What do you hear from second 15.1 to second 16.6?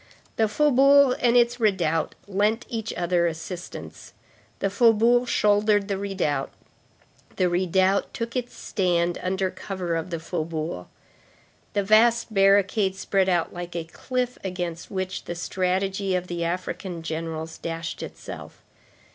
the strategy of the